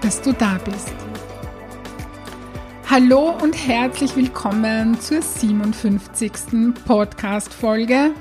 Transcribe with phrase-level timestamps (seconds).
[0.00, 0.92] dass du da bist.
[2.88, 6.74] Hallo und herzlich willkommen zur 57.
[6.86, 8.14] Podcast-Folge,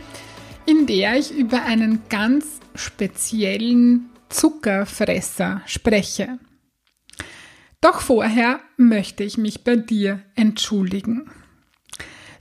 [0.66, 6.40] in der ich über einen ganz speziellen Zuckerfresser spreche.
[7.82, 11.32] Doch vorher möchte ich mich bei dir entschuldigen.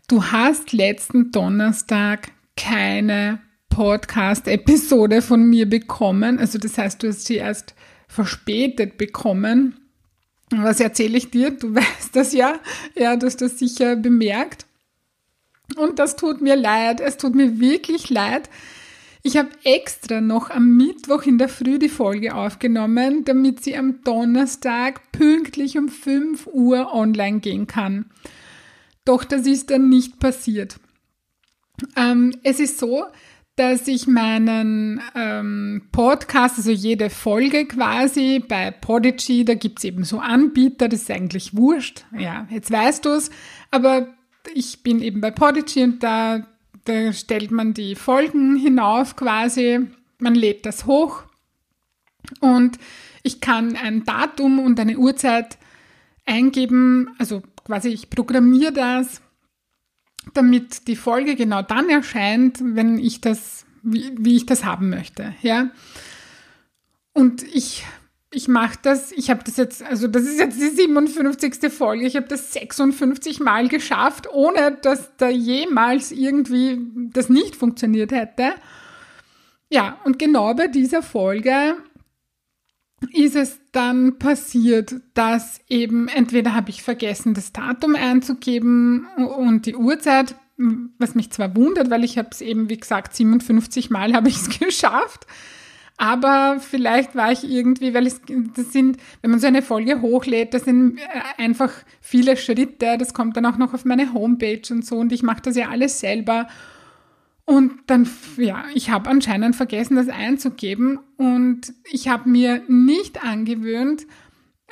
[0.08, 6.40] Du hast letzten Donnerstag keine Podcast-Episode von mir bekommen.
[6.40, 7.74] Also das heißt, du hast sie erst
[8.08, 9.76] verspätet bekommen.
[10.50, 11.50] Was erzähle ich dir?
[11.50, 12.58] Du weißt das ja.
[12.96, 14.66] Ja, du hast das sicher bemerkt.
[15.76, 17.00] Und das tut mir leid.
[17.00, 18.48] Es tut mir wirklich leid.
[19.22, 24.02] Ich habe extra noch am Mittwoch in der Früh die Folge aufgenommen, damit sie am
[24.02, 28.06] Donnerstag pünktlich um 5 Uhr online gehen kann.
[29.04, 30.78] Doch das ist dann nicht passiert.
[31.96, 33.04] Ähm, es ist so,
[33.58, 40.20] dass ich meinen ähm, Podcast, also jede Folge quasi bei Podigy, da gibt's eben so
[40.20, 42.04] Anbieter, das ist eigentlich wurscht.
[42.16, 43.30] Ja, jetzt weißt du's,
[43.70, 44.14] aber
[44.54, 46.46] ich bin eben bei Podigy und da,
[46.84, 49.80] da stellt man die Folgen hinauf quasi,
[50.18, 51.24] man lädt das hoch
[52.40, 52.78] und
[53.24, 55.58] ich kann ein Datum und eine Uhrzeit
[56.24, 59.20] eingeben, also quasi ich programmiere das
[60.34, 65.34] damit die Folge genau dann erscheint, wenn ich das, wie, wie ich das haben möchte,
[65.42, 65.70] ja.
[67.12, 67.84] Und ich,
[68.32, 71.72] ich mache das, ich habe das jetzt, also das ist jetzt die 57.
[71.72, 76.78] Folge, ich habe das 56 Mal geschafft, ohne dass da jemals irgendwie
[77.12, 78.52] das nicht funktioniert hätte.
[79.70, 81.76] Ja, und genau bei dieser Folge
[83.12, 89.76] ist es dann passiert, dass eben entweder habe ich vergessen, das Datum einzugeben und die
[89.76, 90.34] Uhrzeit,
[90.98, 94.36] was mich zwar wundert, weil ich habe es eben, wie gesagt, 57 Mal habe ich
[94.36, 95.26] es geschafft.
[96.00, 98.20] Aber vielleicht war ich irgendwie, weil es,
[98.56, 103.14] das sind, wenn man so eine Folge hochlädt, das sind äh, einfach viele Schritte, das
[103.14, 105.98] kommt dann auch noch auf meine Homepage und so und ich mache das ja alles
[105.98, 106.46] selber.
[107.48, 110.98] Und dann, ja, ich habe anscheinend vergessen, das einzugeben.
[111.16, 114.06] Und ich habe mir nicht angewöhnt,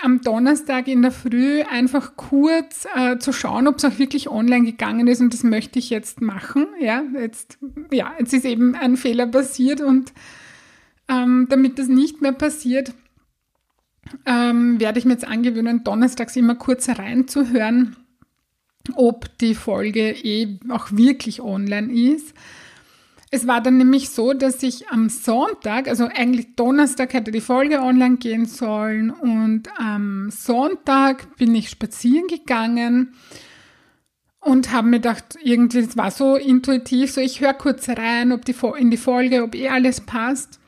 [0.02, 4.66] am Donnerstag in der Früh einfach kurz äh, zu schauen, ob es auch wirklich online
[4.66, 5.22] gegangen ist.
[5.22, 6.66] Und das möchte ich jetzt machen.
[6.78, 7.56] Ja, jetzt,
[7.90, 9.80] ja, jetzt ist eben ein Fehler passiert.
[9.80, 10.12] Und
[11.08, 12.92] ähm, damit das nicht mehr passiert,
[14.26, 17.96] ähm, werde ich mir jetzt angewöhnen, donnerstags immer kurz reinzuhören,
[18.94, 22.34] ob die Folge eh auch wirklich online ist.
[23.30, 27.80] Es war dann nämlich so, dass ich am Sonntag, also eigentlich Donnerstag hätte die Folge
[27.80, 33.14] online gehen sollen und am Sonntag bin ich spazieren gegangen
[34.38, 38.44] und habe mir gedacht, irgendwie, es war so intuitiv, so ich höre kurz rein, ob
[38.44, 40.60] die, in die Folge, ob eh alles passt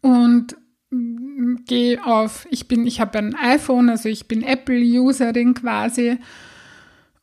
[0.00, 0.56] und
[1.66, 6.18] gehe auf, ich bin, ich habe ein iPhone, also ich bin Apple-Userin quasi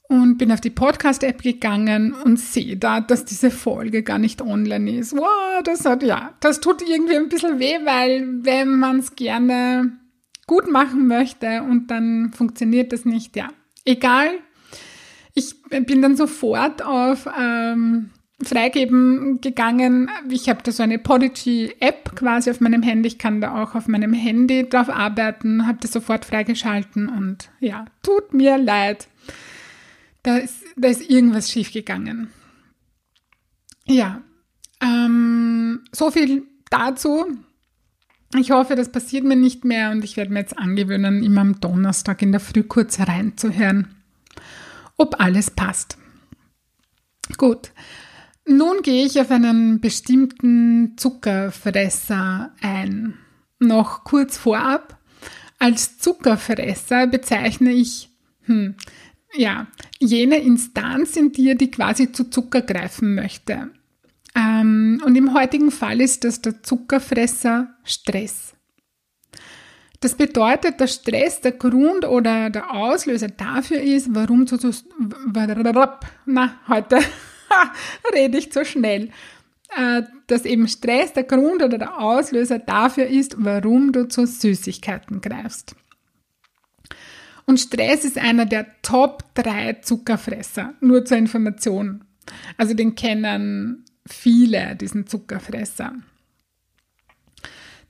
[0.07, 4.97] und bin auf die Podcast-App gegangen und sehe da, dass diese Folge gar nicht online
[4.97, 5.13] ist.
[5.13, 9.97] Wow, das hat, ja, das tut irgendwie ein bisschen weh, weil wenn man es gerne
[10.47, 13.49] gut machen möchte und dann funktioniert das nicht, ja,
[13.83, 14.29] egal.
[15.33, 18.11] Ich bin dann sofort auf ähm,
[18.41, 20.09] Freigeben gegangen.
[20.29, 23.07] Ich habe da so eine Podigy-App quasi auf meinem Handy.
[23.07, 27.85] Ich kann da auch auf meinem Handy drauf arbeiten, habe das sofort freigeschalten und ja,
[28.01, 29.07] tut mir leid
[30.25, 32.29] da ist, da ist irgendwas schiefgegangen.
[33.85, 34.22] Ja,
[34.82, 37.26] ähm, so viel dazu.
[38.38, 41.59] Ich hoffe, das passiert mir nicht mehr und ich werde mir jetzt angewöhnen, immer am
[41.61, 43.96] Donnerstag in der Früh kurz reinzuhören,
[44.97, 45.97] ob alles passt.
[47.38, 47.72] Gut,
[48.47, 53.14] nun gehe ich auf einen bestimmten Zuckerfresser ein.
[53.59, 54.99] Noch kurz vorab.
[55.59, 58.09] Als Zuckerfresser bezeichne ich
[58.41, 58.76] hm,
[59.37, 59.67] ja,
[59.99, 63.70] jene Instanz in dir, die quasi zu Zucker greifen möchte.
[64.35, 68.53] Ähm, und im heutigen Fall ist das der Zuckerfresser Stress.
[70.02, 74.58] Das bedeutet, dass Stress der Grund oder der Auslöser dafür ist, warum du,
[76.26, 76.99] na, heute
[78.14, 79.09] rede ich zu schnell.
[79.76, 85.22] äh, dass eben Stress der Grund oder der Auslöser dafür ist, warum du zu Süßigkeiten
[85.22, 85.76] greifst.
[87.46, 92.03] Und Stress ist einer der Top 3 Zuckerfresser, nur zur Information.
[92.58, 95.94] Also den kennen viele, diesen Zuckerfresser.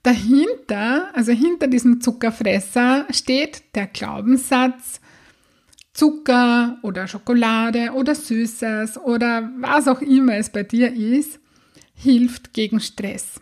[0.03, 5.01] Dahinter, also hinter diesem Zuckerfresser, steht der Glaubenssatz,
[5.93, 11.39] Zucker oder Schokolade oder Süßes oder was auch immer es bei dir ist,
[11.95, 13.39] hilft gegen Stress.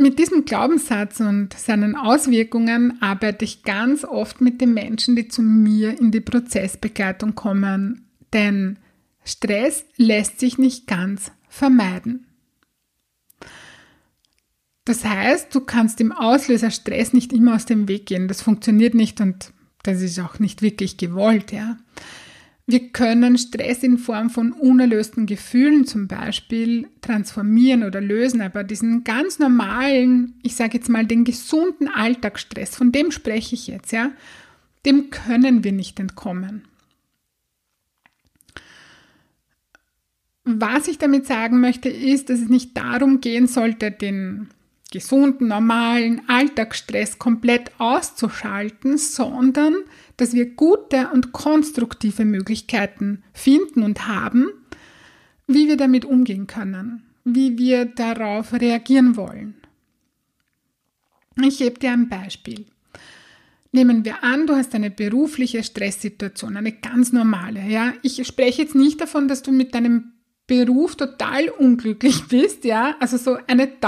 [0.00, 5.42] Mit diesem Glaubenssatz und seinen Auswirkungen arbeite ich ganz oft mit den Menschen, die zu
[5.42, 8.78] mir in die Prozessbegleitung kommen, denn
[9.24, 12.26] Stress lässt sich nicht ganz vermeiden.
[14.86, 18.26] Das heißt, du kannst dem Auslöser Stress nicht immer aus dem Weg gehen.
[18.26, 19.52] Das funktioniert nicht und
[19.82, 21.76] das ist auch nicht wirklich gewollt, ja.
[22.70, 29.02] Wir können Stress in Form von unerlösten Gefühlen zum Beispiel transformieren oder lösen, aber diesen
[29.02, 34.12] ganz normalen, ich sage jetzt mal den gesunden Alltagsstress, von dem spreche ich jetzt, ja,
[34.86, 36.62] dem können wir nicht entkommen.
[40.44, 44.48] Was ich damit sagen möchte, ist, dass es nicht darum gehen sollte, den
[44.90, 49.76] gesunden, normalen Alltagsstress komplett auszuschalten, sondern
[50.16, 54.48] dass wir gute und konstruktive Möglichkeiten finden und haben,
[55.46, 59.54] wie wir damit umgehen können, wie wir darauf reagieren wollen.
[61.42, 62.66] Ich gebe dir ein Beispiel.
[63.72, 67.62] Nehmen wir an, du hast eine berufliche Stresssituation, eine ganz normale.
[67.68, 67.94] Ja?
[68.02, 70.12] Ich spreche jetzt nicht davon, dass du mit deinem
[70.50, 73.80] Beruf total unglücklich bist, ja, also so eine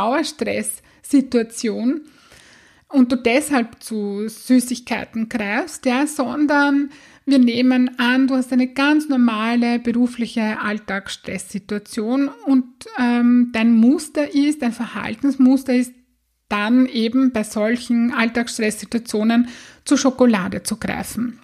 [1.02, 2.02] Dauerstresssituation
[2.88, 6.90] und du deshalb zu Süßigkeiten greifst, ja, sondern
[7.24, 12.66] wir nehmen an, du hast eine ganz normale berufliche Alltagsstresssituation und
[12.98, 15.92] ähm, dein Muster ist, dein Verhaltensmuster ist
[16.48, 19.48] dann eben bei solchen Alltagsstresssituationen
[19.84, 21.38] zu Schokolade zu greifen.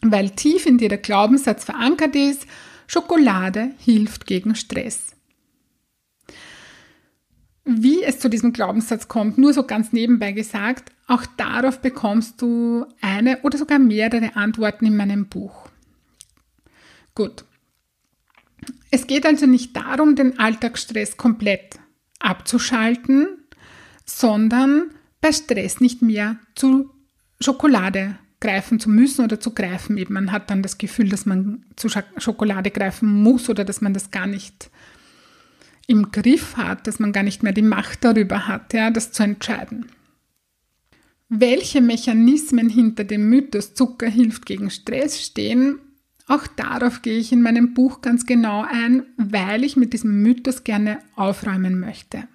[0.00, 2.46] Weil tief in dir der Glaubenssatz verankert ist,
[2.86, 5.15] Schokolade hilft gegen Stress.
[7.68, 12.86] Wie es zu diesem Glaubenssatz kommt, nur so ganz nebenbei gesagt, auch darauf bekommst du
[13.00, 15.68] eine oder sogar mehrere Antworten in meinem Buch.
[17.16, 17.44] Gut.
[18.92, 21.80] Es geht also nicht darum, den Alltagsstress komplett
[22.20, 23.26] abzuschalten,
[24.04, 24.90] sondern
[25.20, 26.90] bei Stress nicht mehr zu
[27.40, 29.98] Schokolade greifen zu müssen oder zu greifen.
[29.98, 31.88] Eben man hat dann das Gefühl, dass man zu
[32.18, 34.70] Schokolade greifen muss oder dass man das gar nicht
[35.86, 39.22] im Griff hat, dass man gar nicht mehr die Macht darüber hat, ja, das zu
[39.22, 39.86] entscheiden.
[41.28, 45.78] Welche Mechanismen hinter dem Mythos Zucker hilft gegen Stress stehen,
[46.28, 50.64] auch darauf gehe ich in meinem Buch ganz genau ein, weil ich mit diesem Mythos
[50.64, 52.26] gerne aufräumen möchte.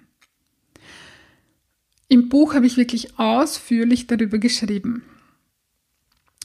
[2.08, 5.02] Im Buch habe ich wirklich ausführlich darüber geschrieben.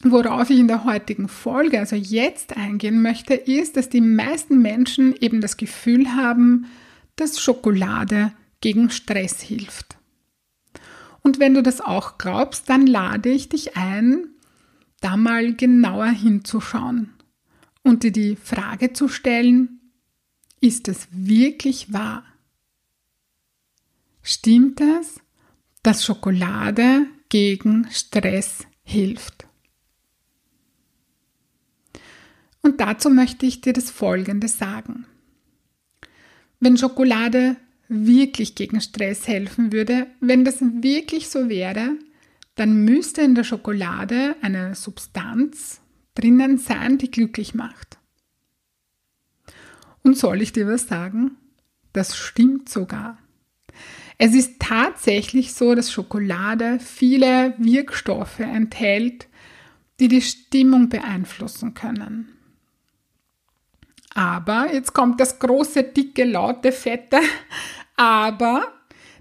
[0.04, 5.16] Worauf ich in der heutigen Folge, also jetzt eingehen möchte, ist, dass die meisten Menschen
[5.20, 6.68] eben das Gefühl haben,
[7.18, 8.32] dass Schokolade
[8.62, 9.98] gegen Stress hilft.
[11.22, 14.30] Und wenn du das auch glaubst, dann lade ich dich ein,
[15.02, 17.14] da mal genauer hinzuschauen
[17.84, 19.82] und dir die Frage zu stellen,
[20.62, 22.24] ist es wirklich wahr?
[24.24, 25.20] Stimmt es,
[25.84, 29.48] dass Schokolade gegen Stress hilft?
[32.62, 35.06] Und dazu möchte ich dir das Folgende sagen.
[36.60, 41.92] Wenn Schokolade wirklich gegen Stress helfen würde, wenn das wirklich so wäre,
[42.56, 45.82] dann müsste in der Schokolade eine Substanz
[46.16, 48.00] drinnen sein, die glücklich macht.
[50.04, 51.38] Und soll ich dir was sagen?
[51.94, 53.20] Das stimmt sogar.
[54.18, 59.28] Es ist tatsächlich so, dass Schokolade viele Wirkstoffe enthält,
[60.00, 62.37] die die Stimmung beeinflussen können.
[64.18, 67.20] Aber, jetzt kommt das große, dicke, laute, fette,
[67.96, 68.64] aber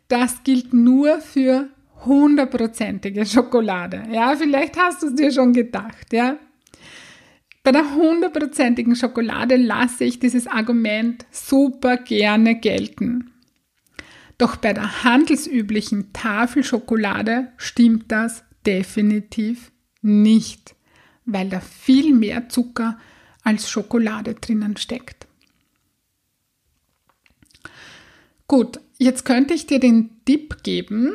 [0.08, 1.68] das gilt nur für
[2.06, 4.04] hundertprozentige Schokolade.
[4.10, 6.38] Ja, vielleicht hast du es dir schon gedacht, ja.
[7.62, 13.34] Bei der hundertprozentigen Schokolade lasse ich dieses Argument super gerne gelten.
[14.38, 20.74] Doch bei der handelsüblichen Tafelschokolade stimmt das definitiv nicht,
[21.26, 22.96] weil da viel mehr Zucker
[23.46, 25.26] als Schokolade drinnen steckt.
[28.48, 31.12] Gut, jetzt könnte ich dir den Tipp geben,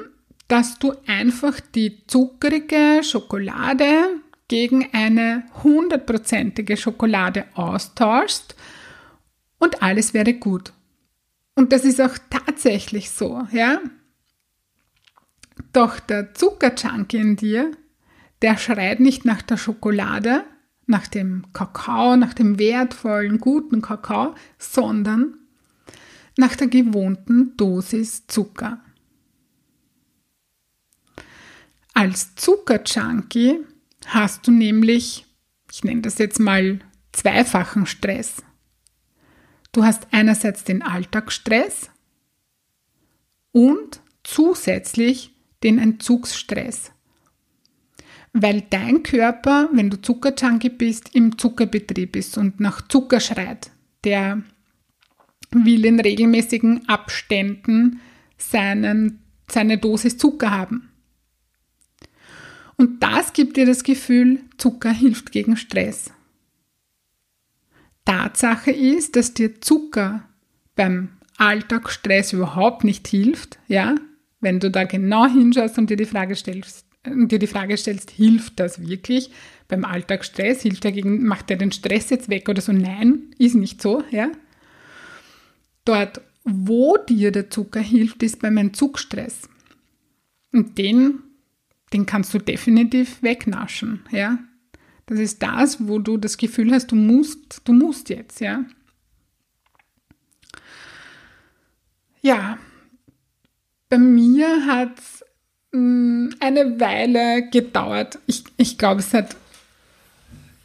[0.48, 3.86] dass du einfach die zuckerige Schokolade
[4.48, 8.56] gegen eine hundertprozentige Schokolade austauschst
[9.60, 10.72] und alles wäre gut.
[11.56, 13.80] Und das ist auch tatsächlich so, ja.
[15.74, 17.72] Doch der Zuckerjunkie in dir,
[18.42, 20.46] der schreit nicht nach der Schokolade,
[20.86, 25.38] nach dem Kakao, nach dem wertvollen, guten Kakao, sondern
[26.38, 28.80] nach der gewohnten Dosis Zucker.
[31.94, 33.60] Als Zuckerjunkie
[34.06, 35.26] hast du nämlich,
[35.72, 36.80] ich nenne das jetzt mal
[37.12, 38.44] zweifachen Stress.
[39.72, 41.90] Du hast einerseits den Alltagsstress
[43.52, 45.34] und zusätzlich
[45.64, 46.92] den Entzugsstress.
[48.34, 53.72] Weil dein Körper, wenn du Zuckerjunkie bist, im Zuckerbetrieb ist und nach Zucker schreit.
[54.04, 54.42] Der
[55.52, 58.00] will in regelmäßigen Abständen
[58.38, 59.20] seinen,
[59.50, 60.90] seine Dosis Zucker haben.
[62.78, 66.12] Und das gibt dir das Gefühl, Zucker hilft gegen Stress.
[68.06, 70.28] Tatsache ist, dass dir Zucker
[70.76, 73.96] beim Alltagsstress überhaupt nicht hilft, ja,
[74.40, 78.60] wenn du da genau hinschaust und dir die Frage stellst, dir die Frage stellst, hilft
[78.60, 79.32] das wirklich?
[79.68, 82.72] Beim Alltagsstress hilft er gegen, macht er den Stress jetzt weg oder so?
[82.72, 84.32] Nein, ist nicht so, ja.
[85.86, 89.50] Dort, wo dir der Zucker hilft, ist beim Entzugstress.
[90.52, 91.20] Und den,
[91.94, 94.40] den kannst du definitiv wegnaschen, ja.
[95.08, 98.66] Das ist das, wo du das Gefühl hast, du musst, du musst jetzt, ja.
[102.22, 102.60] Ja,
[103.90, 105.26] bei mir hat es
[105.74, 108.20] eine Weile gedauert.
[108.28, 109.36] Ich, ich glaube, es hat,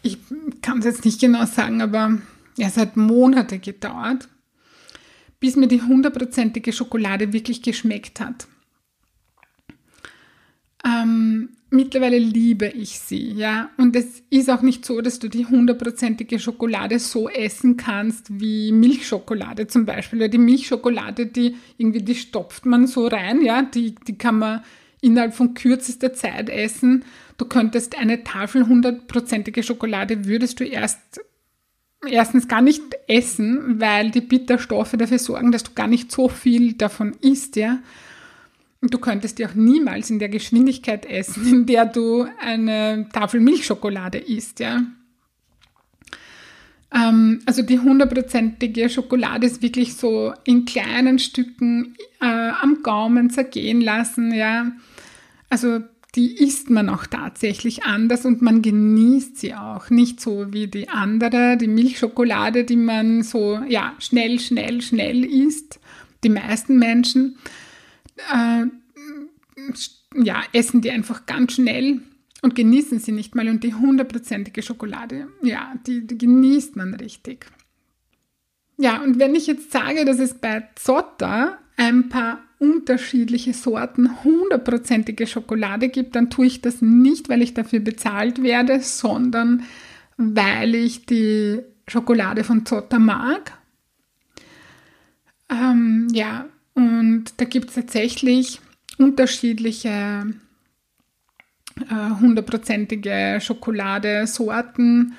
[0.02, 0.18] ich
[0.62, 2.18] kann es jetzt nicht genau sagen, aber
[2.58, 4.28] es hat Monate gedauert,
[5.38, 8.48] bis mir die hundertprozentige Schokolade wirklich geschmeckt hat.
[10.84, 13.70] Ähm, mittlerweile liebe ich sie, ja.
[13.76, 18.72] Und es ist auch nicht so, dass du die hundertprozentige Schokolade so essen kannst wie
[18.72, 20.20] Milchschokolade zum Beispiel.
[20.20, 23.62] Ja, die Milchschokolade, die irgendwie, die stopft man so rein, ja.
[23.62, 24.62] Die, die kann man
[25.06, 27.04] innerhalb von kürzester Zeit essen.
[27.38, 31.20] Du könntest eine Tafel hundertprozentige Schokolade würdest du erst
[32.06, 36.75] erstens gar nicht essen, weil die Bitterstoffe dafür sorgen, dass du gar nicht so viel
[36.75, 37.78] davon isst, ja.
[38.80, 43.40] Und du könntest die auch niemals in der Geschwindigkeit essen, in der du eine Tafel
[43.40, 44.82] Milchschokolade isst, ja.
[46.94, 53.80] Ähm, also die hundertprozentige Schokolade ist wirklich so in kleinen Stücken äh, am Gaumen zergehen
[53.80, 54.72] lassen, ja.
[55.48, 55.80] Also
[56.14, 59.90] die isst man auch tatsächlich anders und man genießt sie auch.
[59.90, 65.78] Nicht so wie die andere, die Milchschokolade, die man so, ja, schnell, schnell, schnell isst.
[66.24, 67.36] Die meisten Menschen
[68.32, 68.66] äh,
[70.14, 72.00] ja, essen die einfach ganz schnell
[72.42, 73.48] und genießen sie nicht mal.
[73.48, 77.46] Und die hundertprozentige Schokolade, ja, die, die, genießt man richtig.
[78.78, 85.26] Ja, und wenn ich jetzt sage, dass es bei Zotter ein paar unterschiedliche Sorten hundertprozentige
[85.26, 89.64] Schokolade gibt, dann tue ich das nicht, weil ich dafür bezahlt werde, sondern
[90.16, 93.58] weil ich die Schokolade von Zotter mag.
[95.50, 98.60] Ähm, ja, und da gibt es tatsächlich
[98.98, 100.26] unterschiedliche
[101.90, 105.14] äh, hundertprozentige äh, Schokoladesorten,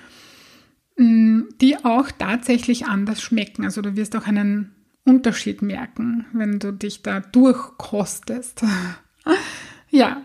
[0.97, 3.63] mm, die auch tatsächlich anders schmecken.
[3.63, 4.73] Also du wirst auch einen
[5.07, 8.63] Unterschied merken, wenn du dich da durchkostest.
[9.89, 10.21] ja.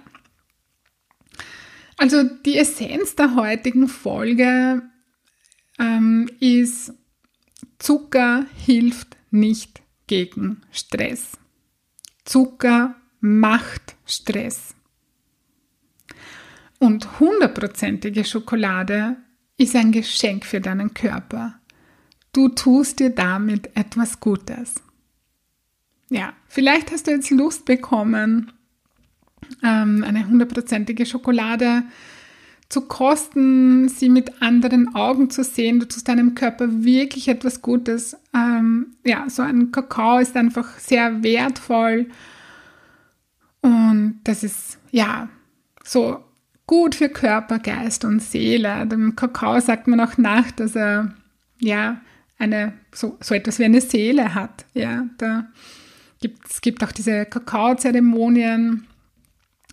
[1.96, 4.82] Also die Essenz der heutigen Folge
[5.78, 6.94] ähm, ist,
[7.78, 11.38] Zucker hilft nicht gegen Stress.
[12.24, 14.74] Zucker macht Stress.
[16.80, 19.16] Und hundertprozentige Schokolade
[19.56, 21.60] ist ein Geschenk für deinen Körper.
[22.32, 24.74] Du tust dir damit etwas Gutes.
[26.08, 28.52] Ja, vielleicht hast du jetzt Lust bekommen,
[29.62, 31.82] ähm, eine hundertprozentige Schokolade
[32.70, 35.78] zu kosten, sie mit anderen Augen zu sehen.
[35.78, 38.16] Du tust deinem Körper wirklich etwas Gutes.
[38.34, 42.06] Ähm, ja, so ein Kakao ist einfach sehr wertvoll
[43.60, 45.28] und das ist ja
[45.84, 46.24] so
[46.66, 48.86] gut für Körper, Geist und Seele.
[48.86, 51.14] Dem Kakao sagt man auch nach, dass er
[51.60, 52.00] ja
[52.38, 54.64] eine so, so etwas wie eine Seele hat.
[54.74, 55.46] Ja, da
[56.20, 58.86] gibt es gibt auch diese Kakao-Zeremonien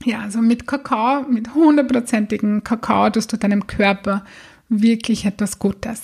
[0.05, 4.23] ja, also mit Kakao, mit hundertprozentigem Kakao tust du deinem Körper
[4.69, 6.03] wirklich etwas Gutes.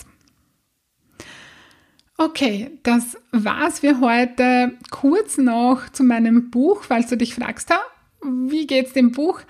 [2.18, 4.74] Okay, das war's für heute.
[4.90, 7.72] Kurz noch zu meinem Buch, falls du dich fragst,
[8.24, 9.42] wie geht's dem Buch?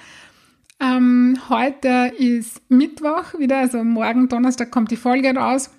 [0.80, 5.72] Ähm, heute ist Mittwoch wieder, also morgen Donnerstag kommt die Folge raus.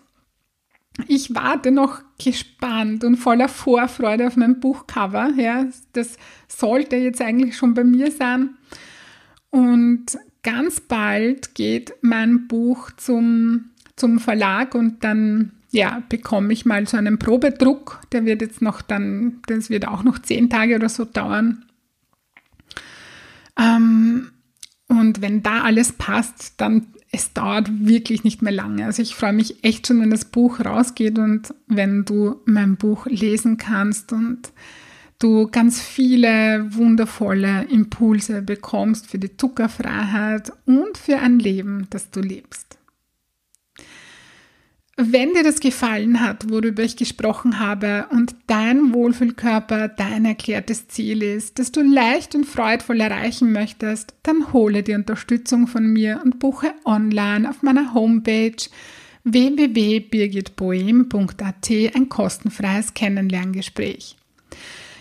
[1.09, 5.31] Ich warte noch gespannt und voller Vorfreude auf mein Buchcover.
[5.37, 6.17] Ja, das
[6.49, 8.57] sollte jetzt eigentlich schon bei mir sein.
[9.51, 10.07] Und
[10.43, 16.97] ganz bald geht mein Buch zum, zum Verlag und dann ja, bekomme ich mal so
[16.97, 18.01] einen Probedruck.
[18.13, 21.65] Der wird jetzt noch dann, das wird auch noch zehn Tage oder so dauern.
[23.59, 24.31] Ähm,
[24.89, 26.87] und wenn da alles passt, dann
[27.17, 28.85] es dauert wirklich nicht mehr lange.
[28.85, 33.07] Also ich freue mich echt schon, wenn das Buch rausgeht und wenn du mein Buch
[33.07, 34.53] lesen kannst und
[35.19, 42.21] du ganz viele wundervolle Impulse bekommst für die Zuckerfreiheit und für ein Leben, das du
[42.21, 42.66] lebst.
[44.99, 51.23] Wenn dir das gefallen hat, worüber ich gesprochen habe und dein Wohlfühlkörper dein erklärtes Ziel
[51.23, 56.39] ist, das du leicht und freudvoll erreichen möchtest, dann hole die Unterstützung von mir und
[56.39, 58.57] buche online auf meiner Homepage
[59.25, 64.17] www.birgitboehm.at ein kostenfreies Kennenlerngespräch.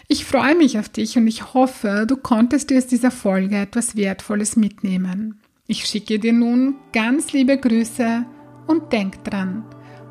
[0.09, 3.95] Ich freue mich auf dich und ich hoffe, du konntest dir aus dieser Folge etwas
[3.95, 5.39] Wertvolles mitnehmen.
[5.67, 8.25] Ich schicke dir nun ganz liebe Grüße
[8.67, 9.63] und denk dran,